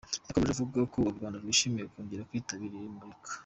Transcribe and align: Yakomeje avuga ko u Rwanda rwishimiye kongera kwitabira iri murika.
Yakomeje 0.27 0.51
avuga 0.53 0.79
ko 0.93 0.97
u 1.07 1.13
Rwanda 1.15 1.39
rwishimiye 1.43 1.85
kongera 1.93 2.27
kwitabira 2.29 2.73
iri 2.77 2.89
murika. 2.97 3.29